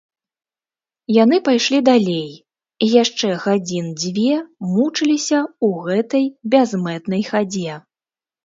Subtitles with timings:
[1.23, 2.31] Яны пайшлі далей
[2.85, 4.33] і яшчэ гадзін дзве
[4.73, 6.25] мучыліся ў гэтай
[6.57, 7.81] бязмэтнай хадзе.